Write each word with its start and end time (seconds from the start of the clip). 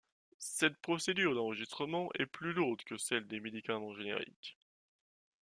Cette 0.39 0.81
procédure 0.81 1.35
d'enregistrement 1.35 2.09
est 2.17 2.25
plus 2.25 2.53
lourde 2.53 2.81
que 2.85 2.97
celle 2.97 3.27
des 3.27 3.39
médicaments 3.39 3.93
génériques. 3.93 4.57